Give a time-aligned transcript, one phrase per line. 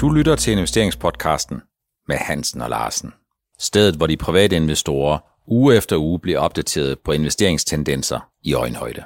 [0.00, 1.60] Du lytter til investeringspodcasten
[2.08, 3.12] med Hansen og Larsen.
[3.58, 9.04] Stedet, hvor de private investorer uge efter uge bliver opdateret på investeringstendenser i øjenhøjde.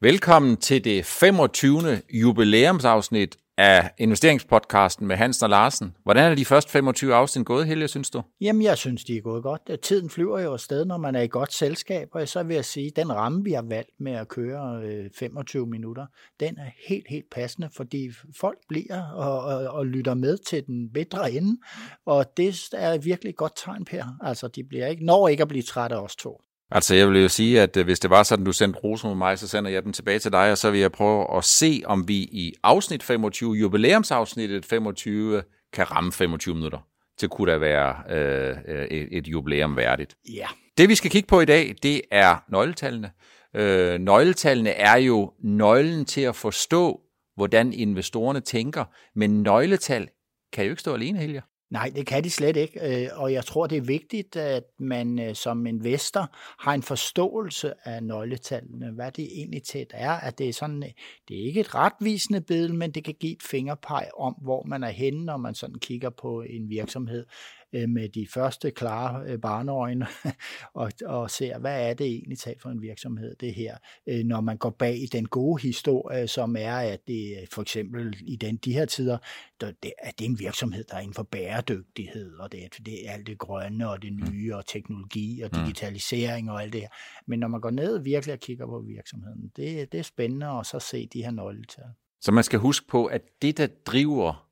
[0.00, 2.00] Velkommen til det 25.
[2.12, 5.96] jubilæumsafsnit af investeringspodcasten med Hansen og Larsen.
[6.02, 8.22] Hvordan er de første 25 afsnit gået, Helge, synes du?
[8.40, 9.82] Jamen, jeg synes, de er gået godt.
[9.82, 12.86] Tiden flyver jo afsted, når man er i godt selskab, og så vil jeg sige,
[12.86, 16.06] at den ramme, vi har valgt med at køre øh, 25 minutter,
[16.40, 18.10] den er helt, helt passende, fordi
[18.40, 21.60] folk bliver og, og, og lytter med til den bedre ende,
[22.06, 24.04] og det er virkelig et godt tegn, Per.
[24.22, 26.40] Altså, de bliver ikke, når ikke at blive trætte af os to.
[26.74, 29.16] Altså, jeg vil jo sige, at øh, hvis det var sådan, du sendte rosen mod
[29.16, 31.82] mig, så sender jeg dem tilbage til dig, og så vil jeg prøve at se,
[31.84, 36.78] om vi i afsnit 25, jubilæumsafsnittet 25, kan ramme 25 minutter.
[37.20, 40.14] Det kunne da være øh, øh, et, et jubilæum værdigt.
[40.34, 40.46] Ja.
[40.78, 43.10] Det, vi skal kigge på i dag, det er nøgletallene.
[43.56, 47.00] Øh, nøgletallene er jo nøglen til at forstå,
[47.36, 48.84] hvordan investorerne tænker,
[49.14, 50.08] men nøgletal
[50.52, 51.42] kan jo ikke stå alene, Helge.
[51.72, 55.18] Nej, det kan de slet ikke, øh, og jeg tror, det er vigtigt, at man
[55.18, 56.28] øh, som investor
[56.58, 60.88] har en forståelse af nøgletallene, hvad det egentlig tæt er, at det er sådan, øh,
[61.28, 64.84] det er ikke et retvisende billede, men det kan give et fingerpeg om, hvor man
[64.84, 67.26] er henne, når man sådan kigger på en virksomhed.
[67.72, 70.06] Øh, med de første klare øh, barneøjne
[70.74, 73.76] og, og ser, hvad er det egentlig talt for en virksomhed, det her.
[74.06, 78.16] Øh, når man går bag i den gode historie, som er, at det for eksempel
[78.20, 79.18] i den, de her tider,
[79.60, 83.08] der, det, at det er en virksomhed, der er inden for bæredygtighed, og det, det
[83.08, 84.30] er alt det grønne og det mm.
[84.30, 85.58] nye, og teknologi og mm.
[85.58, 86.88] digitalisering og alt det her.
[87.26, 90.46] Men når man går ned og virkelig og kigger på virksomheden, det, det er spændende
[90.46, 91.84] at så se de her nøgletal.
[92.20, 94.48] Så man skal huske på, at det, der driver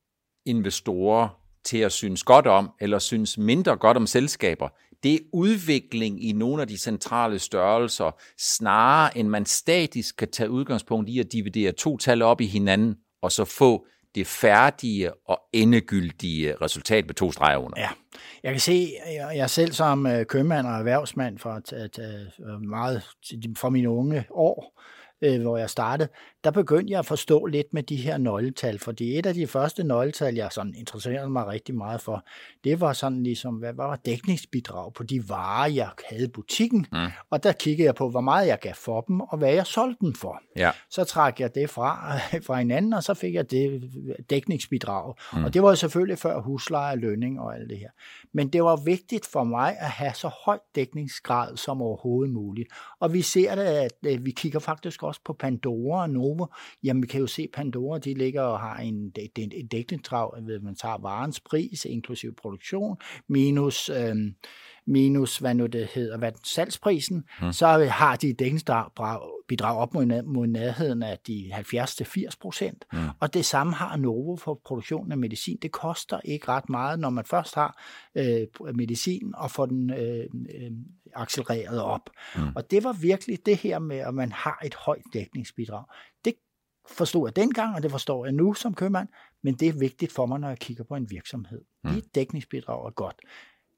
[0.46, 4.68] investorer til at synes godt om, eller synes mindre godt om selskaber,
[5.02, 10.50] det er udvikling i nogle af de centrale størrelser, snarere end man statisk kan tage
[10.50, 15.40] udgangspunkt i at dividere to tal op i hinanden, og så få det færdige og
[15.52, 17.80] endegyldige resultat med to streger under.
[17.80, 17.88] Ja,
[18.42, 18.92] jeg kan se,
[19.34, 21.60] jeg selv som øh, købmand og erhvervsmand for,
[22.68, 23.02] meget,
[23.56, 24.80] for mine unge år,
[25.22, 26.08] øh, hvor jeg startede,
[26.44, 29.84] der begyndte jeg at forstå lidt med de her nøgletal, fordi et af de første
[29.84, 32.24] nøgletal, jeg sådan interesserede mig rigtig meget for,
[32.64, 37.06] det var sådan ligesom, hvad var dækningsbidrag på de varer, jeg havde i butikken, mm.
[37.30, 40.06] og der kiggede jeg på, hvor meget jeg gav for dem, og hvad jeg solgte
[40.06, 40.42] dem for.
[40.56, 40.70] Ja.
[40.90, 43.90] Så trak jeg det fra, fra hinanden, og så fik jeg det
[44.30, 45.14] dækningsbidrag.
[45.32, 45.44] Mm.
[45.44, 47.90] Og det var selvfølgelig før husleje, lønning og alt det her.
[48.32, 52.68] Men det var vigtigt for mig at have så høj dækningsgrad som overhovedet muligt.
[53.00, 56.46] Og vi ser det, at øh, vi kigger faktisk også på Pandora og Novo.
[56.84, 60.60] Jamen, vi kan jo se, Pandora de ligger og har en, en, en dækningsdrag, ved
[60.60, 62.96] man tager varens pris, inklusive produktion,
[63.28, 63.88] minus...
[63.88, 64.16] Øh,
[64.86, 67.52] minus, hvad nu det hedder, hvad salgsprisen, hmm.
[67.52, 68.32] så har de
[69.50, 72.84] dækningsbidrag op mod, mod nærheden af de 70-80 procent.
[72.92, 73.08] Hmm.
[73.20, 75.58] Og det samme har Novo for produktionen af medicin.
[75.62, 77.82] Det koster ikke ret meget, når man først har
[78.14, 80.70] øh, medicin og får den øh, øh,
[81.14, 82.10] accelereret op.
[82.34, 82.48] Hmm.
[82.56, 85.84] Og det var virkelig det her med, at man har et højt dækningsbidrag.
[86.24, 86.34] Det
[86.88, 89.08] forstod jeg dengang, og det forstår jeg nu som købmand,
[89.42, 91.60] men det er vigtigt for mig, når jeg kigger på en virksomhed.
[91.84, 91.90] Mm.
[91.90, 93.16] Et dækningsbidrag er godt.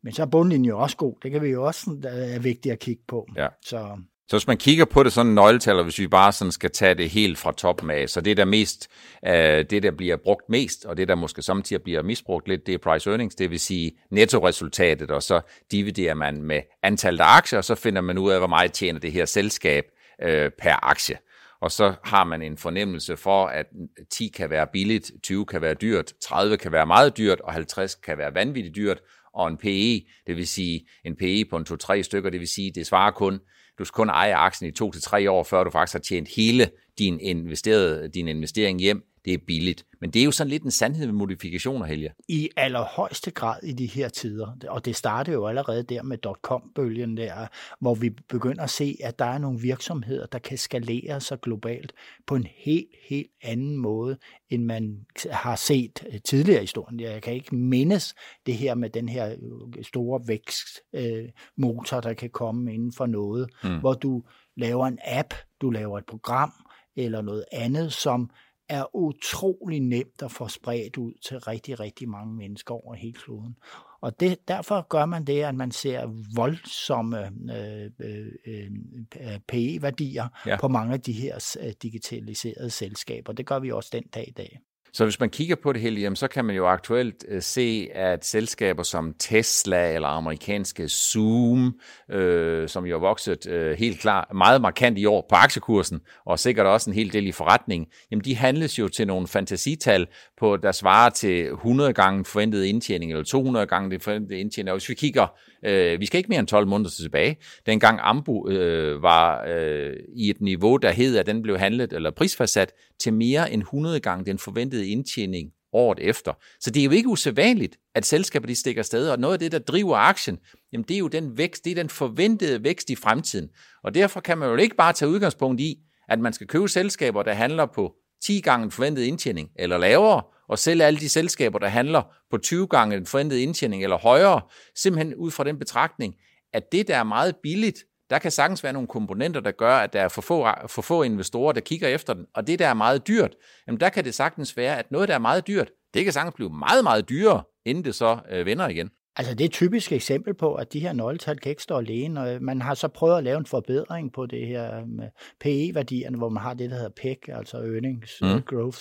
[0.04, 1.14] Men så er bundlinjen jo også god.
[1.22, 3.26] Det kan vi jo også er vigtigt at kigge på.
[3.36, 3.48] Ja.
[3.64, 3.98] Så.
[4.32, 7.10] Så hvis man kigger på det sådan nøgletal, hvis vi bare sådan skal tage det
[7.10, 8.88] helt fra toppen af, så det der mest,
[9.26, 12.74] øh, det der bliver brugt mest, og det der måske samtidig bliver misbrugt lidt, det
[12.74, 15.40] er price earnings, det vil sige nettoresultatet, og så
[15.72, 19.00] dividerer man med antallet af aktier, og så finder man ud af, hvor meget tjener
[19.00, 19.84] det her selskab
[20.22, 21.18] øh, per aktie.
[21.60, 23.66] Og så har man en fornemmelse for, at
[24.10, 27.94] 10 kan være billigt, 20 kan være dyrt, 30 kan være meget dyrt, og 50
[27.94, 29.00] kan være vanvittigt dyrt,
[29.34, 32.72] og en PE, det vil sige en PE på en 2-3 stykker, det vil sige,
[32.74, 33.40] det svarer kun,
[33.78, 37.20] du skal kun eje aktien i 2-3 år, før du faktisk har tjent hele din,
[37.20, 39.86] investerede, din investering hjem det er billigt.
[40.00, 42.12] Men det er jo sådan lidt en sandhed med modifikationer, Helge.
[42.28, 44.56] I allerhøjeste grad i de her tider.
[44.68, 47.46] Og det startede jo allerede der med dot-com-bølgen der,
[47.80, 51.92] hvor vi begynder at se, at der er nogle virksomheder, der kan skalere sig globalt
[52.26, 54.18] på en helt, helt anden måde,
[54.50, 57.00] end man har set øh, tidligere i historien.
[57.00, 58.14] Jeg kan ikke mindes
[58.46, 63.80] det her med den her øh, store vækstmotor, der kan komme inden for noget, mm.
[63.80, 64.22] hvor du
[64.56, 66.52] laver en app, du laver et program,
[66.96, 68.30] eller noget andet, som
[68.72, 73.56] er utrolig nemt at få spredt ud til rigtig, rigtig mange mennesker over hele kloden.
[74.00, 77.26] Og det, derfor gør man det, at man ser voldsomme
[77.56, 80.56] øh, øh, øh, PE-værdier ja.
[80.60, 83.32] på mange af de her øh, digitaliserede selskaber.
[83.32, 84.58] Det gør vi også den dag i dag.
[84.94, 87.88] Så hvis man kigger på det hele, jamen, så kan man jo aktuelt øh, se,
[87.94, 91.80] at selskaber som Tesla eller amerikanske Zoom,
[92.10, 96.38] øh, som jo har vokset øh, helt klar, meget markant i år på aktiekursen, og
[96.38, 100.06] sikkert også en hel del i forretning, jamen de handles jo til nogle fantasital,
[100.38, 104.70] på, der svarer til 100 gange forventet indtjening, eller 200 gange det forventede indtjening.
[104.70, 105.26] Og hvis vi kigger,
[105.64, 107.36] øh, vi skal ikke mere end 12 måneder tilbage,
[107.66, 112.10] dengang Ambu øh, var øh, i et niveau, der hed, at den blev handlet eller
[112.10, 116.32] prisfastsat til mere end 100 gange den forventede indtjening året efter.
[116.60, 119.52] Så det er jo ikke usædvanligt, at selskaber de stikker sted, og noget af det,
[119.52, 120.38] der driver aktien,
[120.72, 123.48] jamen det er jo den vækst, det er den forventede vækst i fremtiden.
[123.84, 127.22] Og derfor kan man jo ikke bare tage udgangspunkt i, at man skal købe selskaber,
[127.22, 127.94] der handler på
[128.24, 130.22] 10 gange forventet indtjening eller lavere,
[130.52, 134.40] og sælge alle de selskaber, der handler på 20 gange den forventede indtjening eller højere,
[134.76, 136.14] simpelthen ud fra den betragtning,
[136.52, 139.92] at det, der er meget billigt, der kan sagtens være nogle komponenter, der gør, at
[139.92, 142.26] der er for få, for få investorer, der kigger efter den.
[142.34, 143.34] Og det, der er meget dyrt,
[143.66, 146.34] jamen der kan det sagtens være, at noget, der er meget dyrt, det kan sagtens
[146.34, 148.90] blive meget, meget dyrere, inden det så øh, vender igen.
[149.16, 152.20] Altså det er et typisk eksempel på, at de her nøgletal kan ikke stå alene.
[152.20, 155.08] Og man har så prøvet at lave en forbedring på det her med
[155.40, 158.42] PE-værdierne, hvor man har det, der hedder PEG, altså earnings mm.
[158.42, 158.78] growth,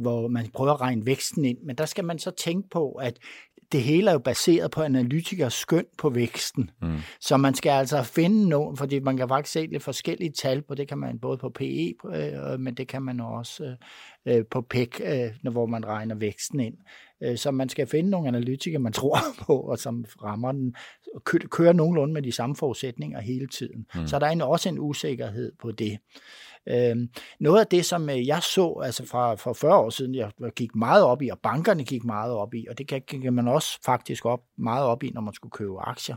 [0.00, 1.58] hvor man prøver at regne væksten ind.
[1.62, 3.18] Men der skal man så tænke på, at
[3.72, 6.70] det hele er jo baseret på analytikers skøn på væksten.
[6.82, 6.98] Mm.
[7.20, 10.74] Så man skal altså finde nogen, fordi man kan faktisk se lidt forskellige tal på,
[10.74, 13.76] det kan man både på PE, øh, men det kan man også
[14.26, 16.74] øh, på PEC, øh, hvor man regner væksten ind.
[17.22, 20.74] Øh, så man skal finde nogle analytikere, man tror på, og som rammer den,
[21.14, 23.86] og kører nogenlunde med de samme forudsætninger hele tiden.
[23.94, 24.06] Mm.
[24.06, 25.98] Så der er også en usikkerhed på det.
[26.68, 26.96] Øh,
[27.40, 30.74] noget af det, som øh, jeg så altså fra, fra 40 år siden, jeg gik
[30.74, 33.78] meget op i, og bankerne gik meget op i, og det kan, kan man også
[33.84, 36.16] faktisk op, meget op i, når man skulle købe aktier,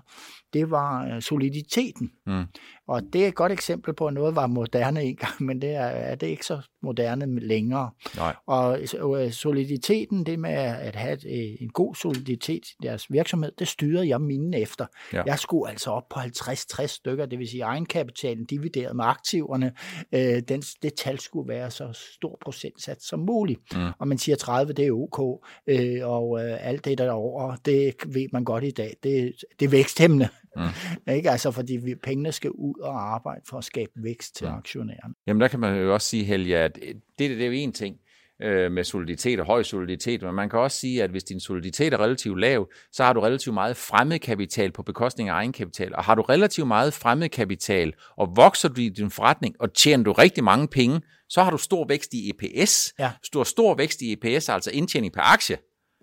[0.53, 2.11] det var øh, soliditeten.
[2.25, 2.43] Mm.
[2.87, 5.85] Og det er et godt eksempel på, at noget var moderne engang, men det er,
[5.85, 7.91] er det ikke så moderne længere.
[8.17, 8.35] Nej.
[8.47, 8.79] Og
[9.23, 11.27] øh, soliditeten, det med at have
[11.61, 14.85] en god soliditet i deres virksomhed, det styrede jeg mine efter.
[15.13, 15.23] Ja.
[15.25, 19.71] Jeg skulle altså op på 50-60 stykker, det vil sige egenkapitalen divideret med aktiverne.
[20.11, 23.59] Øh, den, det tal skulle være så stor procentsats som muligt.
[23.75, 23.89] Mm.
[23.99, 28.43] Og man siger 30, det er ok, øh, og alt det derover, det ved man
[28.43, 30.29] godt i dag, det, det er væksthæmmende.
[30.55, 31.13] Mm.
[31.13, 31.31] ikke?
[31.31, 34.53] Altså, fordi vi, pengene skal ud og arbejde for at skabe vækst til mm.
[34.53, 35.13] aktionærerne.
[35.27, 37.97] Jamen, der kan man jo også sige, Helge, at det, det er jo en ting
[38.41, 41.93] øh, med soliditet og høj soliditet, men man kan også sige, at hvis din soliditet
[41.93, 45.95] er relativt lav, så har du relativt meget fremmed kapital på bekostning af egenkapital.
[45.95, 50.03] Og har du relativt meget fremmed kapital, og vokser du i din forretning, og tjener
[50.03, 52.93] du rigtig mange penge, så har du stor vækst i EPS.
[52.99, 53.11] Ja.
[53.33, 55.57] Du har stor vækst i EPS, altså indtjening per aktie,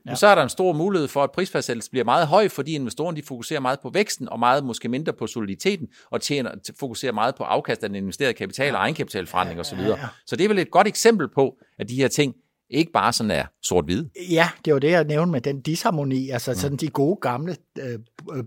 [0.07, 0.15] Ja.
[0.15, 3.23] Så er der en stor mulighed for, at prisfastsættelsen bliver meget høj, fordi investorerne de
[3.23, 6.51] fokuserer meget på væksten, og meget måske mindre på soliditeten, og tjener,
[6.81, 8.73] fokuserer meget på afkast af den investerede kapital ja.
[8.75, 9.79] og egenkapitalforretning ja, osv.
[9.79, 10.09] Ja, ja.
[10.27, 12.35] Så det er vel et godt eksempel på, at de her ting
[12.71, 14.05] ikke bare sådan er sort-hvid.
[14.31, 16.57] Ja, det var det, jeg nævnte med den disharmoni, altså mm.
[16.57, 17.99] sådan de gode gamle øh,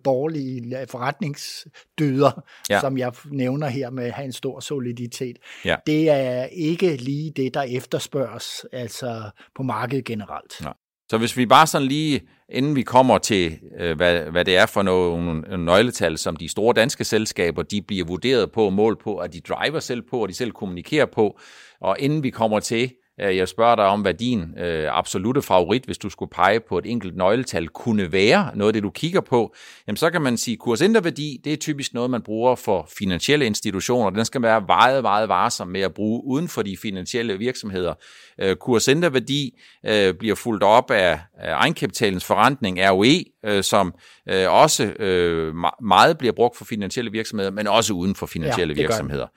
[0.03, 2.79] borgerlige forretningsdyder, ja.
[2.79, 5.37] som jeg nævner her med at have en stor soliditet.
[5.65, 5.75] Ja.
[5.85, 10.61] Det er ikke lige det, der efterspørges altså på markedet generelt.
[10.61, 10.71] Ja.
[11.13, 14.65] Så hvis vi bare sådan lige, inden vi kommer til, øh, hvad, hvad det er
[14.65, 19.33] for nogle nøgletal, som de store danske selskaber, de bliver vurderet på mål på, at
[19.33, 21.39] de driver selv på, og de selv kommunikerer på,
[21.81, 22.91] og inden vi kommer til,
[23.27, 26.85] jeg spørger dig om, hvad din øh, absolute favorit, hvis du skulle pege på et
[26.85, 29.55] enkelt nøgletal, kunne være noget af det, du kigger på.
[29.87, 33.45] Jamen, så kan man sige, at kursinterværdi, det er typisk noget, man bruger for finansielle
[33.45, 34.09] institutioner.
[34.09, 37.93] Den skal være meget, meget varsom med at bruge uden for de finansielle virksomheder.
[38.41, 43.93] Øh, kursinterværdi øh, bliver fuldt op af, af egenkapitalens forrentning, ROE, øh, som
[44.29, 45.53] øh, også øh,
[45.83, 49.27] meget bliver brugt for finansielle virksomheder, men også uden for finansielle ja, virksomheder.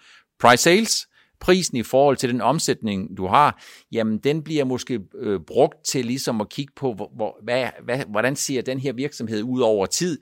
[0.40, 1.07] Price sales,
[1.40, 3.62] prisen i forhold til den omsætning, du har,
[3.93, 7.99] jamen den bliver måske øh, brugt til ligesom at kigge på, hvor, hvor, hvad, hvad,
[8.09, 10.19] hvordan ser den her virksomhed ud over tid.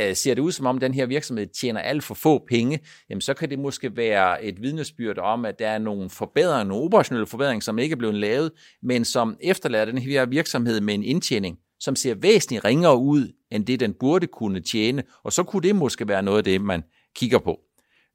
[0.00, 2.78] Øh, ser det ud som om den her virksomhed tjener alt for få penge,
[3.10, 6.84] jamen så kan det måske være et vidnesbyrd om, at der er nogle forbedringer, nogle
[6.84, 8.50] operationelle forbedringer, som ikke er blevet lavet,
[8.82, 13.66] men som efterlader den her virksomhed med en indtjening, som ser væsentligt ringere ud, end
[13.66, 16.82] det den burde kunne tjene, og så kunne det måske være noget af det, man
[17.16, 17.60] kigger på.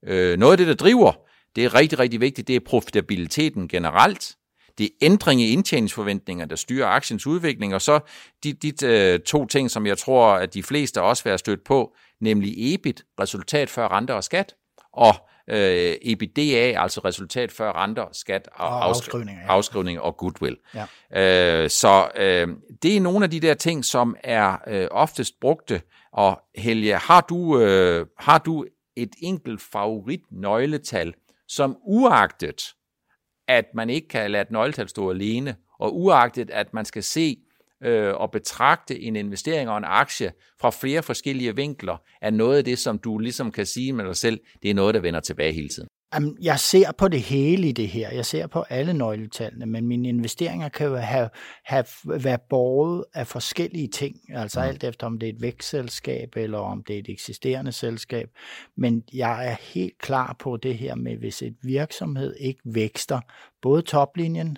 [0.07, 1.26] Øh, noget af det, der driver
[1.57, 2.47] det er rigtig, rigtig vigtigt.
[2.47, 4.35] Det er profitabiliteten generelt.
[4.77, 7.75] Det er ændring i indtjeningsforventninger, der styrer aktiens udvikling.
[7.75, 7.99] Og så
[8.43, 11.63] de, de øh, to ting, som jeg tror, at de fleste også vil have stødt
[11.63, 14.53] på, nemlig EBIT, resultat før renter og skat,
[14.93, 15.13] og
[15.49, 19.47] øh, EBITDA, altså resultat før renter, skat og, og afskrivninger, ja.
[19.47, 20.57] afskrivninger og goodwill.
[21.13, 21.63] Ja.
[21.63, 22.47] Øh, så øh,
[22.83, 25.81] det er nogle af de der ting, som er øh, oftest brugte.
[26.13, 31.13] Og Helge, har du, øh, har du et enkelt favorit nøgletal,
[31.47, 32.61] som uagtet,
[33.47, 37.37] at man ikke kan lade et nøgletal stå alene, Og uagtet, at man skal se
[37.83, 42.63] øh, og betragte en investering og en aktie fra flere forskellige vinkler, er noget af
[42.63, 45.53] det, som du ligesom kan sige med dig selv, det er noget, der vender tilbage
[45.53, 45.87] hele tiden.
[46.41, 48.11] Jeg ser på det hele i det her.
[48.11, 51.29] Jeg ser på alle nøgletallene, men mine investeringer kan jo have,
[51.65, 54.15] have været båret af forskellige ting.
[54.29, 54.65] Altså mm.
[54.65, 58.29] alt efter, om det er et vækstselskab, eller om det er et eksisterende selskab.
[58.77, 63.19] Men jeg er helt klar på det her med, hvis et virksomhed ikke vækster,
[63.61, 64.57] både toplinjen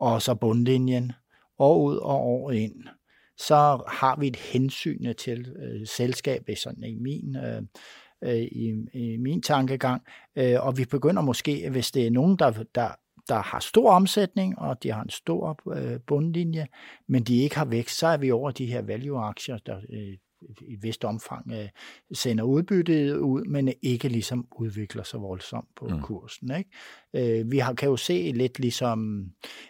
[0.00, 1.12] og så bundlinjen,
[1.58, 2.84] år ud og år ind,
[3.38, 7.62] så har vi et hensyn til øh, selskabet, sådan i min øh,
[8.24, 10.02] øh, i, i min tankegang.
[10.36, 12.88] Øh, og vi begynder måske, hvis det er nogen, der, der,
[13.28, 16.66] der har stor omsætning, og de har en stor øh, bundlinje,
[17.08, 20.16] men de ikke har vækst, så er vi over de her value-aktier, der øh,
[20.68, 21.68] et vist omfang øh,
[22.12, 26.02] sender udbyttet ud, men ikke ligesom udvikler sig voldsomt på mm.
[26.02, 26.50] kursen.
[26.56, 27.40] Ikke?
[27.40, 29.26] Øh, vi har, kan jo se lidt ligesom,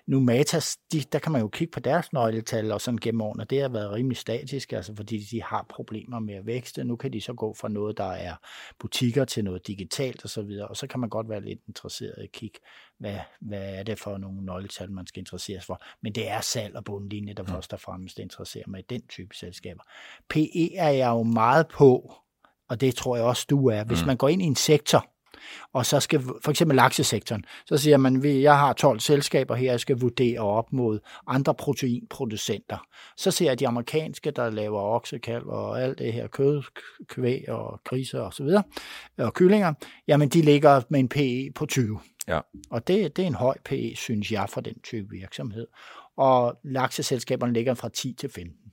[0.07, 3.45] nu Matas, de, der kan man jo kigge på deres nøgletal og sådan gennem årene,
[3.51, 6.85] det har været rimelig statisk, altså fordi de har problemer med at vækste.
[6.85, 8.35] Nu kan de så gå fra noget, der er
[8.79, 12.15] butikker til noget digitalt og så videre, og så kan man godt være lidt interesseret
[12.19, 12.59] i at kigge
[12.99, 15.83] hvad, hvad er det for nogle nøgletal, man skal interessere sig for.
[16.03, 17.49] Men det er salg og bundlinje, der mm.
[17.49, 19.83] først og fremmest interesserer mig i den type selskaber.
[20.29, 22.15] PE er jeg jo meget på,
[22.69, 23.85] og det tror jeg også, du er.
[23.85, 24.07] Hvis mm.
[24.07, 25.07] man går ind i en sektor,
[25.73, 29.71] og så skal, for eksempel laksesektoren, så siger man, at jeg har 12 selskaber her,
[29.71, 32.87] jeg skal vurdere op mod andre proteinproducenter.
[33.17, 36.63] Så ser jeg de amerikanske, der laver oksekalv og alt det her kød,
[37.09, 38.63] kvæg og griser og så videre,
[39.19, 39.75] og kyllinger,
[40.09, 42.01] jamen de ligger med en PE på 20.
[42.29, 42.41] Ja.
[42.71, 45.67] Og det, det er en høj PE, synes jeg, for den type virksomhed.
[46.17, 48.73] Og lakseselskaberne ligger fra 10 til 15.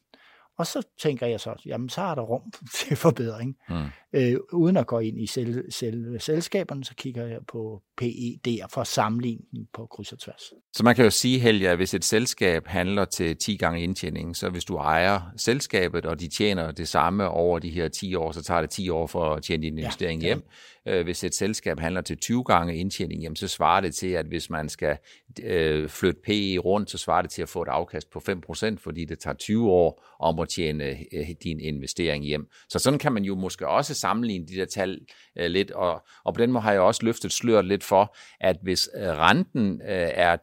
[0.58, 3.58] Og så tænker jeg så, jamen så er der rum til forbedring.
[3.70, 3.86] Mm.
[4.14, 8.68] Øh, uden at gå ind i selv, selv, selskaberne, så kigger jeg på PE der
[8.70, 10.54] for sammenligning på kryds og tværs.
[10.74, 14.36] Så man kan jo sige, Helge, at hvis et selskab handler til 10 gange indtjening,
[14.36, 18.32] så hvis du ejer selskabet, og de tjener det samme over de her 10 år,
[18.32, 20.44] så tager det 10 år for at tjene din investering ja, hjem.
[20.88, 24.26] Øh, hvis et selskab handler til 20 gange indtjening, jamen, så svarer det til, at
[24.26, 24.98] hvis man skal
[25.44, 29.06] øh, flytte PE rundt, så svarer det til at få et afkast på 5%, fordi
[29.06, 32.48] det tager 20 år om at tjene øh, din investering hjem.
[32.70, 35.00] Så sådan kan man jo måske også sammenligne de der tal
[35.36, 38.58] øh, lidt, og, og på den måde har jeg også løftet sløret lidt for, at
[38.62, 40.38] hvis øh, renten øh, er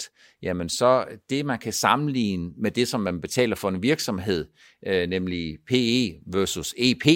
[0.00, 4.46] 10% jamen så det, man kan sammenligne med det, som man betaler for en virksomhed,
[4.86, 7.06] øh, nemlig PE versus EP,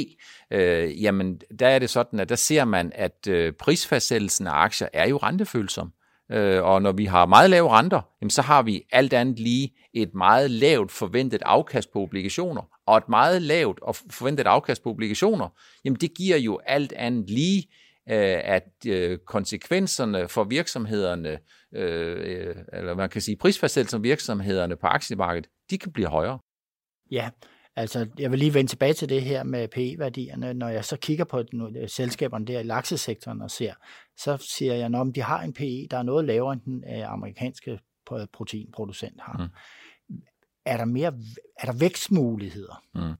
[0.50, 4.88] øh, jamen der er det sådan, at der ser man, at øh, prisfastsættelsen af aktier
[4.92, 5.92] er jo rentefølsom.
[6.32, 9.74] Øh, og når vi har meget lave renter, jamen, så har vi alt andet lige
[9.94, 12.62] et meget lavt forventet afkast på obligationer.
[12.86, 15.48] Og et meget lavt og forventet afkast på obligationer,
[15.84, 17.64] jamen det giver jo alt andet lige,
[18.06, 21.38] at øh, konsekvenserne for virksomhederne,
[21.74, 26.38] øh, eller man kan sige prisfastsættelsen virksomhederne på aktiemarkedet, de kan blive højere.
[27.10, 27.30] Ja,
[27.76, 30.54] Altså, jeg vil lige vende tilbage til det her med PE-værdierne.
[30.54, 31.44] Når jeg så kigger på
[31.86, 33.74] selskaberne der i laksesektoren og ser,
[34.16, 37.12] så siger jeg, at de har en PE, der er noget lavere end den øh,
[37.12, 37.80] amerikanske
[38.32, 39.38] proteinproducent har.
[39.38, 39.48] Mm.
[40.64, 41.12] Er der mere,
[41.58, 42.82] er der vækstmuligheder?
[42.94, 43.14] Mm.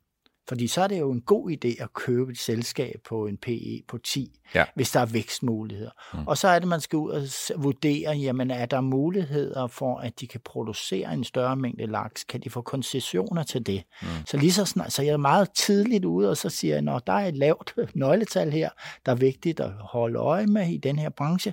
[0.51, 3.83] Fordi så er det jo en god idé at købe et selskab på en PE
[3.89, 4.65] på 10, ja.
[4.75, 5.91] hvis der er vækstmuligheder.
[6.15, 6.27] Mm.
[6.27, 7.23] Og så er det, man skal ud og
[7.63, 12.25] vurdere, jamen er der muligheder for, at de kan producere en større mængde laks?
[12.25, 13.83] Kan de få koncessioner til det?
[14.03, 14.09] Mm.
[14.27, 16.99] Så lige så snart, så jeg er meget tidligt ude, og så siger jeg, når
[16.99, 18.71] der er et lavt nøgletal her,
[19.07, 21.53] der er vigtigt at holde øje med i den her branche,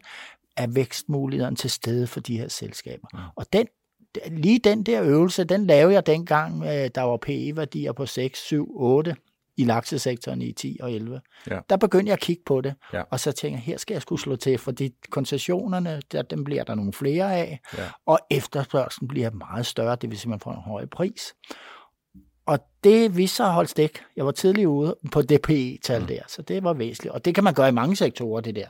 [0.55, 3.07] er vækstmulighederne til stede for de her selskaber.
[3.13, 3.19] Mm.
[3.35, 3.67] Og den
[4.27, 8.71] lige den der øvelse, den lavede jeg dengang, øh, der var PE-værdier på 6, 7,
[8.75, 9.15] 8
[9.57, 11.21] i laksesektoren i 10 og 11.
[11.49, 11.59] Ja.
[11.69, 13.01] Der begyndte jeg at kigge på det, ja.
[13.11, 16.63] og så tænkte jeg, her skal jeg skulle slå til, fordi koncessionerne, der, dem bliver
[16.63, 17.83] der nogle flere af, ja.
[18.05, 21.33] og efterspørgselen bliver meget større, det vil sige, man får en høj pris.
[22.45, 24.03] Og det viste sig at holde stik.
[24.15, 26.07] Jeg var tidlig ude på det PE-tal mm.
[26.07, 27.13] der, så det var væsentligt.
[27.13, 28.67] Og det kan man gøre i mange sektorer, det der.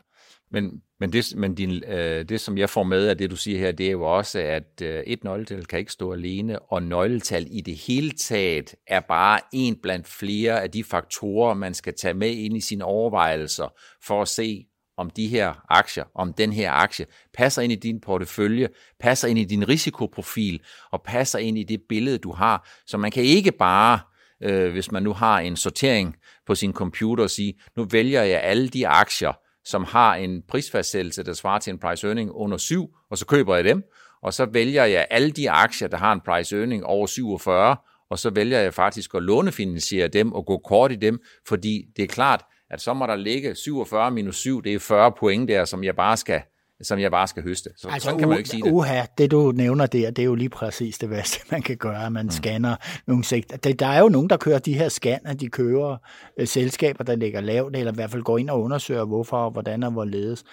[0.51, 3.59] Men, men, det, men din, øh, det, som jeg får med af det, du siger
[3.59, 7.47] her, det er jo også, at øh, et nøgletal kan ikke stå alene, og nøgletal
[7.51, 12.13] i det hele taget er bare en blandt flere af de faktorer, man skal tage
[12.13, 13.73] med ind i sine overvejelser
[14.03, 14.65] for at se,
[14.97, 19.39] om de her aktier, om den her aktie, passer ind i din portefølje, passer ind
[19.39, 20.61] i din risikoprofil,
[20.91, 22.69] og passer ind i det billede, du har.
[22.85, 23.99] Så man kan ikke bare,
[24.43, 28.67] øh, hvis man nu har en sortering på sin computer, sige, nu vælger jeg alle
[28.67, 29.33] de aktier,
[29.69, 33.55] som har en prisfastsættelse, der svarer til en price earning under 7, og så køber
[33.55, 33.83] jeg dem,
[34.21, 37.77] og så vælger jeg alle de aktier, der har en price earning over 47,
[38.09, 42.03] og så vælger jeg faktisk at lånefinansiere dem og gå kort i dem, fordi det
[42.03, 45.65] er klart, at så må der ligge 47 minus 7, det er 40 point der,
[45.65, 46.41] som jeg bare skal
[46.81, 47.69] som jeg bare skal høste.
[47.77, 48.71] Så, altså, sådan kan man jo ikke sige det.
[48.71, 52.11] Uha, det du nævner der, det er jo lige præcis det værste, man kan gøre.
[52.11, 52.31] Man mm.
[52.31, 52.75] scanner
[53.07, 53.57] nogle sektor.
[53.57, 55.97] Der, der er jo nogen, der kører de her scanner, de kører
[56.39, 59.83] øh, selskaber, der ligger lavt, eller i hvert fald går ind og undersøger, hvorfor, hvordan
[59.83, 60.43] og hvorledes.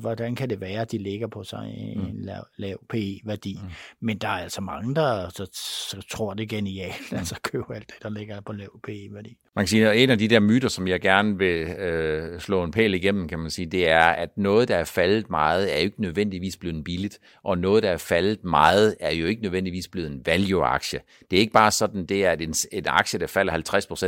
[0.00, 2.18] Hvordan kan det være, at de ligger på så en mm.
[2.18, 3.58] lav, lav PE-værdi.
[3.62, 3.70] Mm.
[4.00, 5.46] Men der er altså mange, der så,
[5.90, 7.18] så tror, det er genialt, mm.
[7.18, 9.36] altså køber alt det, der ligger på lav PE-værdi.
[9.56, 12.64] Man kan sige, at en af de der myter, som jeg gerne vil øh, slå
[12.64, 15.78] en pæl igennem, kan man sige, det er, at noget, der er faldet meget, er
[15.78, 19.88] jo ikke nødvendigvis blevet billigt, og noget, der er faldet meget, er jo ikke nødvendigvis
[19.88, 21.00] blevet en value-aktie.
[21.30, 23.52] Det er ikke bare sådan, det er, at en, en aktie, der falder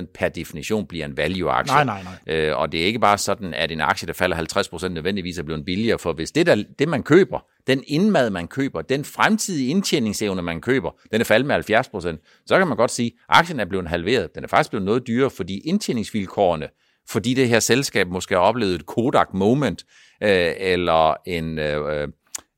[0.04, 1.74] 50% per definition, bliver en value-aktie.
[1.74, 2.36] Nej, nej, nej.
[2.36, 4.36] Øh, og det er ikke bare sådan, at en aktie, der falder
[4.84, 8.48] 50% nødvendigvis er blevet billigere, for hvis det, der, det man køber, den indmad, man
[8.48, 12.90] køber, den fremtidige indtjeningsevne, man køber, den er faldet med 70% så kan man godt
[12.90, 14.34] sige, at aktien er blevet halveret.
[14.34, 16.68] Den er faktisk blevet noget dyrere, fordi indtjeningsvilkårene,
[17.08, 19.84] fordi det her selskab måske har oplevet et Kodak moment,
[20.22, 21.58] øh, eller en...
[21.58, 22.08] Øh,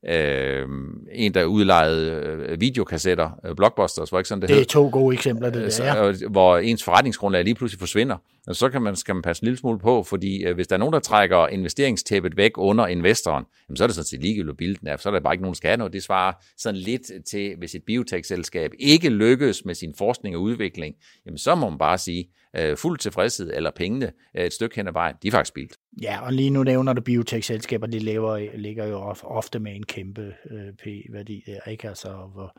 [0.09, 0.67] øh,
[1.11, 5.13] en, der udlejede øh, videokassetter, øh, blockbusters, var ikke sådan, det Det er to gode
[5.13, 6.07] eksempler, det der, ja.
[6.07, 8.17] Øh, hvor ens forretningsgrundlag lige pludselig forsvinder.
[8.47, 10.75] Og så kan man, skal man passe en lille smule på, fordi øh, hvis der
[10.75, 14.47] er nogen, der trækker investeringstæppet væk under investoren, jamen, så er det sådan set ligegyldigt,
[14.47, 15.93] hvor bilden er, så er der bare ikke nogen, der skal have noget.
[15.93, 20.95] Det svarer sådan lidt til, hvis et biotech-selskab ikke lykkes med sin forskning og udvikling,
[21.25, 24.87] jamen så må man bare sige, øh, fuld tilfredshed eller pengene øh, et stykke hen
[24.87, 25.73] ad vejen, de er faktisk spildt.
[26.01, 30.33] Ja, og lige nu nævner du biotech-selskaber, de lever, ligger jo ofte med en kæmpe
[30.51, 31.87] øh, P-værdi der, ikke?
[31.87, 32.57] Altså, hvor,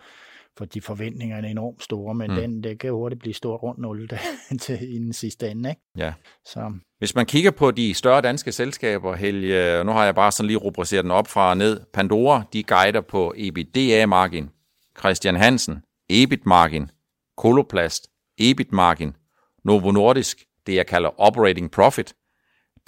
[0.58, 2.36] for de forventninger er enormt store, men mm.
[2.36, 4.08] den det kan hurtigt blive stort rundt 0
[4.60, 5.70] til i den sidste ende.
[5.70, 5.82] Ikke?
[5.96, 6.12] Ja.
[6.44, 6.72] Så.
[6.98, 10.56] Hvis man kigger på de større danske selskaber, Helge, nu har jeg bare sådan lige
[10.56, 11.80] rubriceret den op fra og ned.
[11.92, 14.50] Pandora, de guider på EBITDA-margin.
[14.98, 16.90] Christian Hansen, EBIT-margin.
[17.36, 19.12] Koloplast, EBIT-margin.
[19.64, 22.14] Novo Nordisk, det jeg kalder operating profit.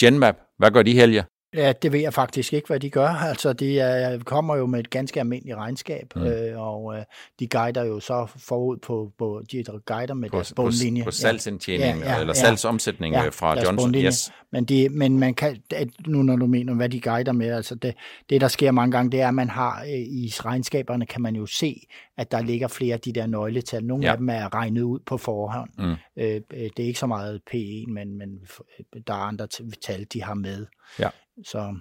[0.01, 1.25] Genmap, hvad gør de, Helge?
[1.55, 3.09] Ja, det ved jeg faktisk ikke, hvad de gør.
[3.31, 6.23] Altså, de er, kommer jo med et ganske almindeligt regnskab, mm.
[6.23, 7.05] øh, og øh,
[7.41, 11.03] de guider jo så forud på, på de guider med på, deres bundlinje.
[11.03, 13.95] På, på salgsindtjening, ja, ja, eller salgsomsætning ja, fra Johnson.
[13.95, 14.33] Yes.
[14.53, 15.63] Men, de, men man kan,
[16.07, 17.95] nu når du mener, hvad de guider med, altså det,
[18.31, 21.37] det der sker mange gange, det er, at man har øh, i regnskaberne, kan man
[21.37, 23.85] jo se, at der ligger flere af de der nøgletal.
[23.85, 24.13] Nogle ja.
[24.13, 25.71] af dem er regnet ud på forhånd.
[25.79, 25.91] Mm.
[26.23, 28.41] Øh, øh det er ikke så meget P1, men, men
[29.07, 29.47] der er andre
[29.83, 30.67] tal, de har med.
[30.99, 31.09] Ja.
[31.45, 31.77] Så.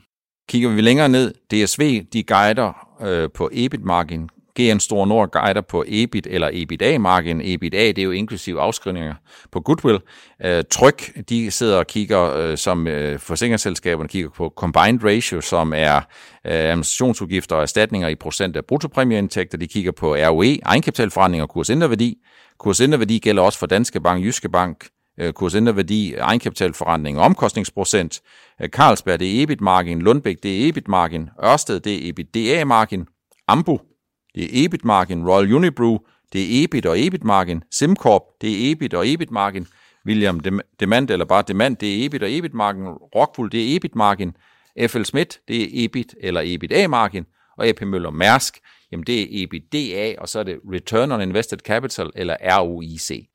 [0.50, 4.30] Kigger vi længere ned, DSV, de guider øh, på EBIT-margin.
[4.60, 7.41] GN Store Nord guider på EBIT eller EBITDA-margin.
[7.43, 9.13] EBITDA, det er jo inklusiv afskrivninger
[9.52, 10.00] på goodwill.
[10.45, 15.74] Øh, Tryk, de sidder og kigger, øh, som øh, forsikringsselskaberne kigger på combined ratio, som
[15.76, 16.02] er øh,
[16.43, 19.58] administrationsudgifter og erstatninger i procent af bruttopræmieindtægter.
[19.58, 22.17] De kigger på ROE, egenkapitalforretning og kursinderværdi.
[22.58, 24.88] Kursinderværdi gælder også for Danske Bank, Jyske Bank,
[25.19, 28.22] øh, kursinderværdi, egenkapitalforretning og omkostningsprocent.
[28.62, 30.02] Øh, Carlsberg, det er EBIT-margin.
[30.02, 31.30] Lundbæk, det er EBIT-margin.
[31.43, 33.06] Ørsted, det er EBITDA-margin.
[33.48, 33.80] Ambu,
[34.36, 35.28] det er EBIT-margin.
[35.28, 35.98] Royal Unibrew,
[36.34, 37.63] det er EBIT og EBIT-margin.
[37.72, 39.68] SimCorp, det er EBIT og EBIT-margin.
[40.06, 40.39] William
[40.80, 42.88] Demand, eller bare Demand, det er EBIT og EBIT-margin.
[43.15, 44.36] Rockwool, det er EBIT-margin.
[44.88, 47.26] FL Schmidt, det er EBIT eller EBITDA-margin.
[47.58, 48.60] Og AP Møller Mærsk,
[48.92, 53.28] jamen det er EBITDA, og så er det Return on Invested Capital, eller ROIC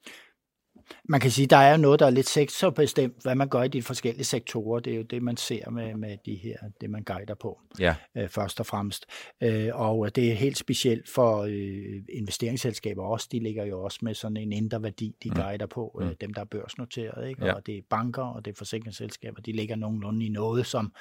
[1.09, 3.83] man kan sige, der er noget, der er lidt sektorbestemt, hvad man gør i de
[3.83, 4.81] forskellige sektorer.
[4.81, 7.95] Det er jo det, man ser med, med de her, det man guider på, ja.
[8.17, 9.07] øh, først og fremmest.
[9.43, 13.29] Øh, og det er helt specielt for øh, investeringsselskaber også.
[13.33, 15.37] De ligger jo også med sådan en indre værdi, de mm.
[15.37, 16.17] guider på, øh, mm.
[16.21, 17.29] dem der er børsnoteret.
[17.29, 17.47] Ikke?
[17.47, 17.53] Ja.
[17.53, 20.93] Og det er banker, og det er forsikringsselskaber, de ligger nogenlunde i noget, som,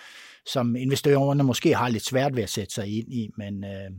[0.45, 3.91] som investorerne måske har lidt svært ved at sætte sig ind i, men øh,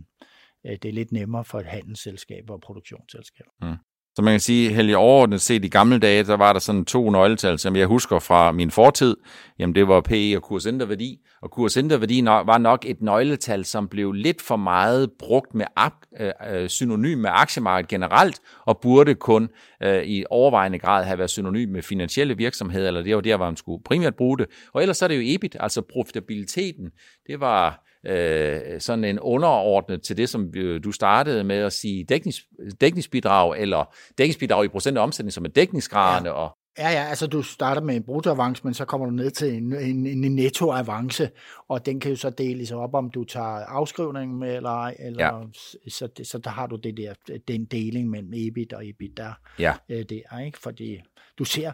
[0.66, 3.46] øh det er lidt nemmere for et handelsselskab og produktionsselskab.
[3.62, 3.76] Mm.
[4.16, 7.10] Så man kan sige, Helge, overordnet set i gamle dage, der var der sådan to
[7.10, 9.16] nøgletal, som jeg husker fra min fortid.
[9.58, 11.20] Jamen det var PE og kursinterværdi.
[11.42, 15.66] Og kursinterværdi var nok et nøgletal, som blev lidt for meget brugt med
[16.20, 19.48] øh, øh, synonym med aktiemarkedet generelt, og burde kun
[19.82, 23.46] øh, i overvejende grad have været synonym med finansielle virksomheder, eller det var der, hvor
[23.46, 24.46] man skulle primært bruge det.
[24.72, 26.90] Og ellers så er det jo EBIT, altså profitabiliteten.
[27.26, 30.52] Det var øh, sådan en underordnet til det, som
[30.84, 32.42] du startede med at sige dæknings,
[32.80, 36.28] dækningsbidrag, eller dækningsbidrag i procent af omsætning, som er dækningsgraderne.
[36.28, 36.34] Ja.
[36.34, 39.54] Og Ja, ja, altså du starter med en bruttoavance, men så kommer du ned til
[39.54, 41.30] en, en, en nettoavance,
[41.68, 45.24] og den kan jo så deles op, om du tager afskrivningen med eller ej, eller,
[45.24, 45.42] ja.
[45.90, 47.14] så, så der har du det der,
[47.48, 49.32] den deling mellem EBIT og EBITDA.
[49.58, 49.74] Ja.
[49.88, 51.00] Øh, det er ikke, fordi
[51.38, 51.72] du ser,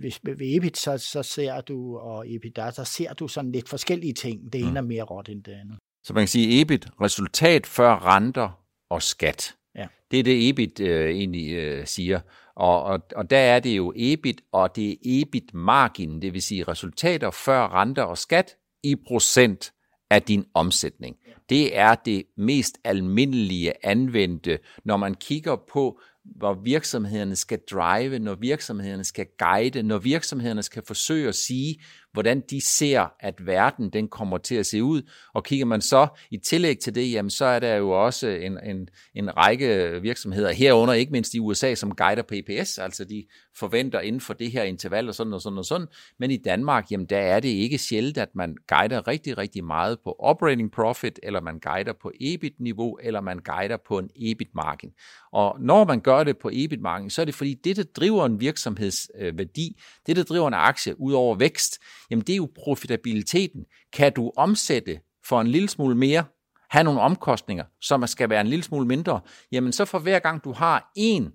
[0.00, 4.12] hvis ved EBIT, så, så ser du, og EBITDA, så ser du sådan lidt forskellige
[4.12, 4.52] ting.
[4.52, 4.76] Det ene mm.
[4.76, 5.78] er mere råt end det andet.
[6.02, 9.54] Så man kan sige, EBIT, resultat før renter og skat.
[9.76, 9.86] Ja.
[10.10, 12.20] Det er det EBIT øh, egentlig øh, siger.
[12.56, 16.64] Og, og, og der er det jo EBIT, og det er EBIT-margin, det vil sige
[16.64, 19.72] resultater før renter og skat i procent
[20.10, 21.16] af din omsætning.
[21.48, 28.34] Det er det mest almindelige anvendte, når man kigger på, hvor virksomhederne skal drive, når
[28.34, 31.80] virksomhederne skal guide, når virksomhederne skal forsøge at sige,
[32.14, 35.02] hvordan de ser, at verden den kommer til at se ud.
[35.34, 38.58] Og kigger man så i tillæg til det, jamen så er der jo også en,
[38.64, 43.24] en, en række virksomheder herunder, ikke mindst i USA, som guider på EPS, altså de
[43.56, 45.86] forventer inden for det her interval og sådan og sådan og sådan.
[46.18, 49.98] Men i Danmark, jamen der er det ikke sjældent, at man guider rigtig, rigtig meget
[50.04, 54.90] på operating profit, eller man guider på EBIT-niveau, eller man guider på en EBIT-margin.
[55.32, 58.40] Og når man gør det på EBIT-margin, så er det fordi, det, der driver en
[58.40, 61.78] virksomhedsværdi, øh, det, der driver en aktie ud over vækst,
[62.10, 63.64] jamen det er jo profitabiliteten.
[63.92, 66.24] Kan du omsætte for en lille smule mere,
[66.70, 69.20] have nogle omkostninger, som skal være en lille smule mindre,
[69.52, 71.32] jamen så for hver gang du har en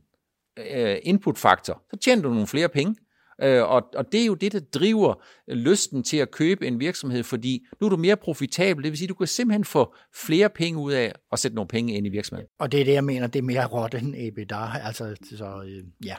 [0.71, 2.95] øh, inputfaktor, så tjener du nogle flere penge.
[3.41, 7.23] Øh, og, og det er jo det, der driver lysten til at købe en virksomhed,
[7.23, 10.79] fordi nu er du mere profitabel, det vil sige, du kan simpelthen få flere penge
[10.79, 12.49] ud af at sætte nogle penge ind i virksomheden.
[12.59, 14.65] Og det er det, jeg mener, det er mere råt end EBITDA.
[14.83, 16.15] Altså, så, øh, ja.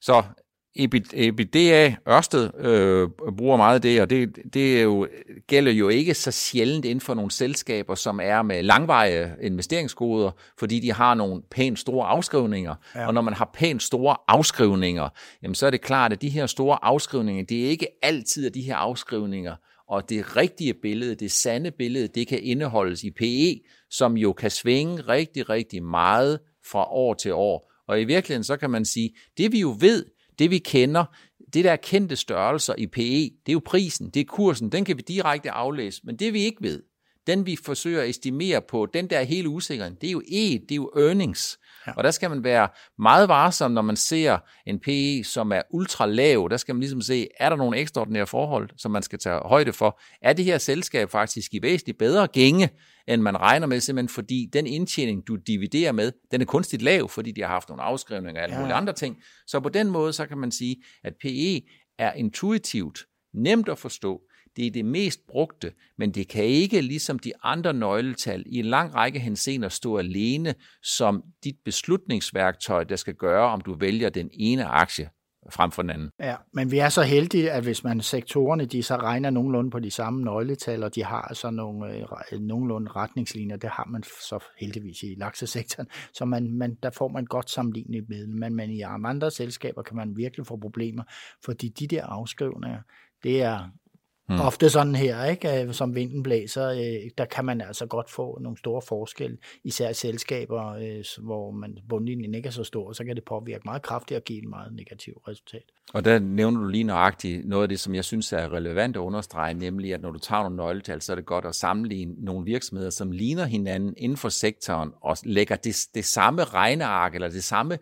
[0.00, 0.22] Så
[0.76, 5.08] EBITDA, Ørsted øh, bruger meget af det, og det, det er jo,
[5.46, 10.80] gælder jo ikke så sjældent inden for nogle selskaber, som er med langvarige investeringsgoder, fordi
[10.80, 12.74] de har nogle pænt store afskrivninger.
[12.94, 13.06] Ja.
[13.06, 15.08] Og når man har pænt store afskrivninger,
[15.42, 18.54] jamen så er det klart, at de her store afskrivninger, det er ikke altid, at
[18.54, 19.54] de her afskrivninger
[19.88, 24.50] og det rigtige billede, det sande billede, det kan indeholdes i PE, som jo kan
[24.50, 26.38] svinge rigtig, rigtig meget
[26.70, 27.72] fra år til år.
[27.88, 30.04] Og i virkeligheden så kan man sige, det vi jo ved,
[30.38, 31.04] det vi kender,
[31.54, 34.96] det der kendte størrelser i PE, det er jo prisen, det er kursen, den kan
[34.96, 36.82] vi direkte aflæse, men det vi ikke ved,
[37.26, 40.72] den vi forsøger at estimere på, den der er usikkerheden, det er jo E, det
[40.72, 41.58] er jo earnings.
[41.88, 41.92] Ja.
[41.96, 46.06] Og der skal man være meget varsom, når man ser en PE, som er ultra
[46.06, 46.48] lav.
[46.50, 49.72] Der skal man ligesom se, er der nogle ekstraordinære forhold, som man skal tage højde
[49.72, 50.00] for?
[50.22, 52.70] Er det her selskab faktisk i væsentligt bedre gænge,
[53.08, 57.08] end man regner med, simpelthen fordi den indtjening, du dividerer med, den er kunstigt lav,
[57.08, 58.60] fordi de har haft nogle afskrivninger og alle ja.
[58.60, 59.16] mulige andre ting.
[59.46, 61.60] Så på den måde, så kan man sige, at PE
[61.98, 62.98] er intuitivt
[63.34, 64.20] nemt at forstå,
[64.58, 68.64] det er det mest brugte, men det kan ikke, ligesom de andre nøgletal, i en
[68.64, 74.30] lang række henseender stå alene som dit beslutningsværktøj, der skal gøre, om du vælger den
[74.32, 75.10] ene aktie
[75.50, 76.10] frem for den anden.
[76.20, 79.78] Ja, men vi er så heldige, at hvis man sektorerne, de så regner nogenlunde på
[79.78, 81.94] de samme nøgletal, og de har altså nogle
[82.32, 87.08] øh, nogenlunde retningslinjer, det har man så heldigvis i laksesektoren, så man, man, der får
[87.08, 91.02] man godt sammenlignet med, men, men i andre selskaber kan man virkelig få problemer,
[91.44, 92.80] fordi de der afskrivninger,
[93.22, 93.68] det er
[94.28, 94.40] Mm.
[94.40, 95.62] Ofte sådan her, ikke?
[95.62, 99.92] Øh, som vinden blæser, øh, der kan man altså godt få nogle store forskelle, især
[99.92, 104.18] selskaber, øh, hvor man bundlinjen ikke er så stor, så kan det påvirke meget kraftigt
[104.18, 105.62] og give et meget negativt resultat.
[105.94, 109.00] Og der nævner du lige nøjagtigt noget af det, som jeg synes er relevant at
[109.00, 112.44] understrege, nemlig at når du tager nogle nøgletal, så er det godt at sammenligne nogle
[112.44, 117.44] virksomheder, som ligner hinanden inden for sektoren, og lægger det, det samme regneark, eller det
[117.44, 117.78] samme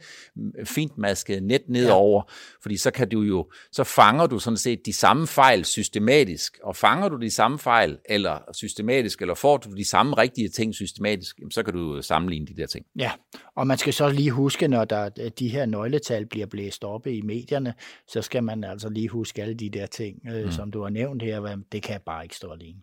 [0.65, 2.33] fint maskede net nedover, ja.
[2.63, 6.77] fordi så kan du jo, så fanger du sådan set de samme fejl systematisk, og
[6.77, 11.41] fanger du de samme fejl, eller systematisk, eller får du de samme rigtige ting systematisk,
[11.51, 12.87] så kan du sammenligne de der ting.
[12.99, 13.11] Ja,
[13.57, 17.21] og man skal så lige huske, når der, de her nøgletal bliver blæst op i
[17.21, 17.75] medierne,
[18.09, 20.51] så skal man altså lige huske alle de der ting, øh, mm.
[20.51, 22.81] som du har nævnt her, det kan bare ikke stå alene.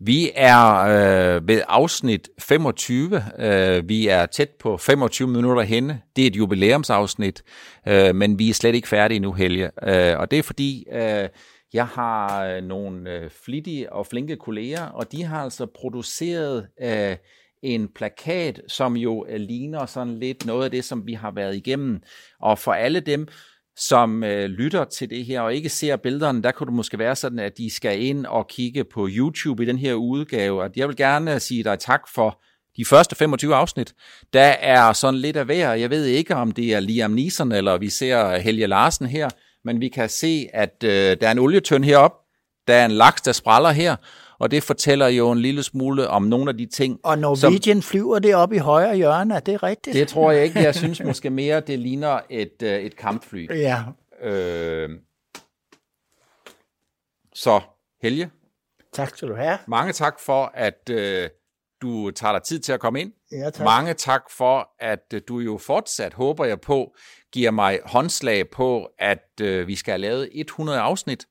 [0.00, 0.78] Vi er
[1.36, 3.22] øh, ved afsnit 25.
[3.38, 6.00] Øh, vi er tæt på 25 minutter henne.
[6.16, 7.42] Det er et jubilæumsafsnit,
[7.88, 9.70] øh, men vi er slet ikke færdige nu, Helge.
[9.82, 11.28] Øh, og det er fordi, øh,
[11.74, 17.16] jeg har øh, nogle øh, flittige og flinke kolleger, og de har altså produceret øh,
[17.62, 21.56] en plakat, som jo øh, ligner sådan lidt noget af det, som vi har været
[21.56, 22.02] igennem.
[22.40, 23.28] Og for alle dem,
[23.76, 27.16] som øh, lytter til det her og ikke ser billederne, der kunne det måske være
[27.16, 30.62] sådan, at de skal ind og kigge på YouTube i den her udgave.
[30.62, 32.42] Og jeg vil gerne øh, sige dig tak for
[32.76, 33.94] de første 25 afsnit.
[34.32, 35.72] Der er sådan lidt af hver.
[35.72, 39.28] Jeg ved ikke, om det er Liam Neeson, eller vi ser øh, Helge Larsen her,
[39.64, 42.18] men vi kan se, at øh, der er en olietøn heroppe,
[42.68, 43.96] der er en laks, der spræller her,
[44.38, 47.00] og det fortæller jo en lille smule om nogle af de ting.
[47.02, 49.94] Og Norwegian som, flyver det op i højre hjørne, er det rigtigt?
[49.94, 50.60] Det tror jeg ikke.
[50.60, 53.48] Jeg synes måske mere, det ligner et, øh, et kampfly.
[53.64, 53.82] Ja.
[54.22, 54.90] Øh,
[57.34, 57.60] så
[58.02, 58.30] Helge.
[58.92, 59.58] Tak skal du have.
[59.68, 61.28] Mange tak for, at øh,
[61.84, 63.12] du tager dig tid til at komme ind.
[63.32, 63.64] Ja, tak.
[63.64, 66.94] Mange tak for, at øh, du jo fortsat, håber jeg på,
[67.32, 71.26] giver mig håndslag på, at øh, vi skal have lavet 100 afsnit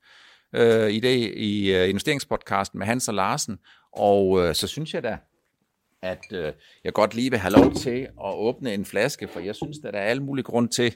[0.55, 3.57] øh, i det i uh, investeringspodcasten med Hans og Larsen.
[3.93, 5.17] Og øh, så synes jeg da,
[6.03, 9.55] at øh, jeg godt lige vil have lov til at åbne en flaske, for jeg
[9.55, 10.95] synes, at der er alle mulige grund til,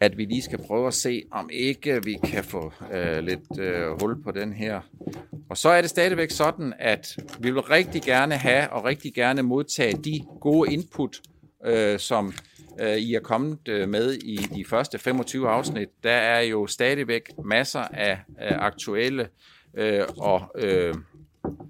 [0.00, 4.00] at vi lige skal prøve at se, om ikke vi kan få øh, lidt øh,
[4.00, 4.80] hul på den her.
[5.50, 9.42] Og så er det stadigvæk sådan, at vi vil rigtig gerne have og rigtig gerne
[9.42, 11.20] modtage de gode input,
[11.64, 12.32] øh, som
[12.80, 15.88] øh, I er kommet øh, med i de første 25 afsnit.
[16.02, 19.28] Der er jo stadigvæk masser af, øh, aktuelle
[19.74, 20.94] øh, og øh,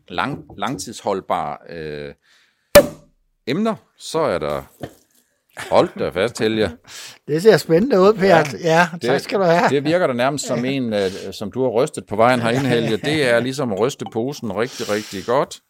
[0.09, 2.15] lang, langtidsholdbare øh,
[3.47, 3.75] emner.
[3.99, 4.63] Så er der
[5.71, 6.71] Hold da fast, Helge.
[7.29, 8.27] Det ser spændende ud, Per.
[8.27, 9.69] Ja, ja tak det, skal du have.
[9.69, 10.99] Det virker da nærmest som en, uh,
[11.33, 12.97] som du har rystet på vejen herinde, Helge.
[12.97, 15.61] Det er ligesom at ryste posen rigtig, rigtig godt.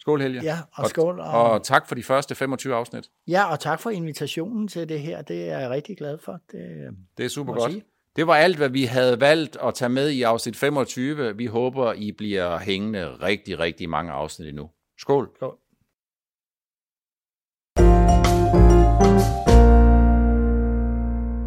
[0.00, 0.42] Skål, Helge.
[0.42, 1.20] Ja, og skål.
[1.20, 3.04] Og, og tak for de første 25 afsnit.
[3.28, 5.22] Ja, og tak for invitationen til det her.
[5.22, 6.40] Det er jeg rigtig glad for.
[6.52, 6.60] Det,
[7.18, 7.72] det er super godt.
[7.72, 7.84] Sige.
[8.16, 11.36] Det var alt, hvad vi havde valgt at tage med i afsnit 25.
[11.36, 14.70] Vi håber, I bliver hængende rigtig, rigtig mange afsnit endnu.
[14.98, 15.30] Skål.
[15.36, 15.56] Skål.